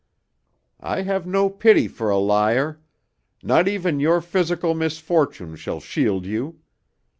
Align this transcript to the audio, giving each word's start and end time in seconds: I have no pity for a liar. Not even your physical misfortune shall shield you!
I 0.79 1.03
have 1.03 1.27
no 1.27 1.47
pity 1.47 1.87
for 1.87 2.09
a 2.09 2.17
liar. 2.17 2.79
Not 3.43 3.67
even 3.67 3.99
your 3.99 4.19
physical 4.19 4.73
misfortune 4.73 5.55
shall 5.55 5.79
shield 5.79 6.25
you! 6.25 6.59